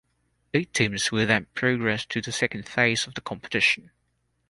Eight 0.55 0.73
teams 0.73 1.11
will 1.11 1.27
then 1.27 1.45
progress 1.53 2.07
to 2.07 2.23
the 2.23 2.31
second 2.31 2.67
phase 2.67 3.05
of 3.05 3.13
the 3.13 3.21
competition. 3.21 3.91